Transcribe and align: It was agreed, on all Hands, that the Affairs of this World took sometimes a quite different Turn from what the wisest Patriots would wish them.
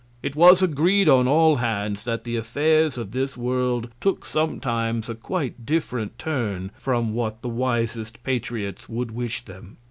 It 0.23 0.35
was 0.35 0.63
agreed, 0.63 1.07
on 1.07 1.27
all 1.27 1.57
Hands, 1.57 2.03
that 2.05 2.23
the 2.23 2.35
Affairs 2.35 2.97
of 2.97 3.11
this 3.11 3.37
World 3.37 3.89
took 4.01 4.25
sometimes 4.25 5.09
a 5.09 5.13
quite 5.13 5.63
different 5.63 6.17
Turn 6.17 6.71
from 6.73 7.13
what 7.13 7.43
the 7.43 7.49
wisest 7.49 8.23
Patriots 8.23 8.89
would 8.89 9.11
wish 9.11 9.45
them. 9.45 9.77